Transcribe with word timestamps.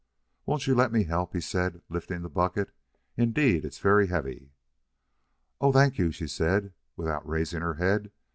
"Won't 0.47 0.65
you 0.65 0.73
let 0.73 0.91
me 0.91 1.03
help 1.03 1.35
you?" 1.35 1.37
he 1.37 1.41
said, 1.43 1.83
lifting 1.87 2.23
the 2.23 2.27
bucket. 2.27 2.71
"Indeed 3.17 3.63
it's 3.63 3.77
very 3.77 4.07
heavy." 4.07 4.49
"Oh 5.59 5.71
thank 5.71 5.99
you," 5.99 6.09
she 6.11 6.25
said, 6.27 6.73
without 6.95 7.29
raising 7.29 7.61
her 7.61 7.75
head. 7.75 8.11